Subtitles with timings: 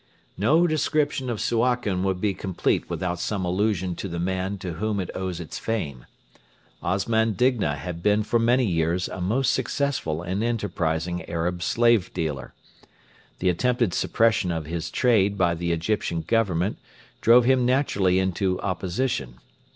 [0.35, 4.99] No description of Suakin would be complete without some allusion to the man to whom
[4.99, 6.07] it owes its fame.
[6.81, 12.55] Osman Digna had been for many years a most successful and enterprising Arab slave dealer.
[13.37, 16.79] The attempted suppression of his trade by the Egyptian Government
[17.21, 19.35] drove him naturally into opposition.